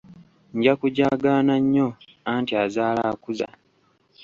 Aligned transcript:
Nja 0.57 0.73
kujaagaana 0.79 1.55
nnyo 1.63 1.87
anti 2.31 2.53
azaala 2.63 3.01
akuza. 3.11 3.47